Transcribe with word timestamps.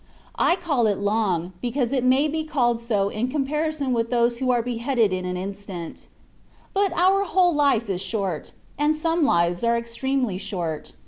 I 0.39 0.55
call 0.55 0.87
it" 0.87 0.97
long,^^ 0.99 1.51
because 1.61 1.93
it 1.93 2.03
may 2.03 2.27
be 2.27 2.43
called 2.43 2.79
so 2.79 3.09
in 3.09 3.27
comparison 3.27 3.93
with 3.93 4.09
those 4.09 4.39
who 4.39 4.49
are 4.49 4.63
beheaded 4.63 5.13
in 5.13 5.25
an 5.25 5.37
instant: 5.37 6.07
but 6.73 6.91
our 6.93 7.23
whole 7.23 7.53
life 7.53 7.87
is 7.87 8.01
short, 8.01 8.51
and 8.79 8.95
some 8.95 9.23
lives 9.25 9.63
are 9.63 9.77
extremely 9.77 10.39
short. 10.39 10.93